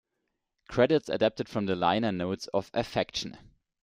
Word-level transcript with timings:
Credits 0.67 1.09
adapted 1.09 1.47
from 1.47 1.67
the 1.67 1.75
liner 1.75 2.11
notes 2.11 2.47
of 2.55 2.71
"Affection". 2.73 3.37